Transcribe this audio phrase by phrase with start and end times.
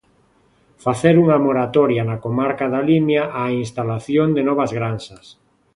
[0.85, 5.25] Facer unha moratoria na comarca da Limia á instalación de novas granxas.